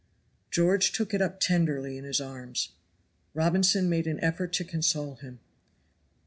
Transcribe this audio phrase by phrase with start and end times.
[0.49, 2.69] George took it up tenderly in his arms.
[3.35, 5.39] Robinson made an effort to console him.